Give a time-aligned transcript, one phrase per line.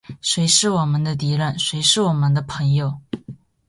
[0.19, 1.59] 谁是我们的敌人？
[1.59, 2.99] 谁是我们的朋友？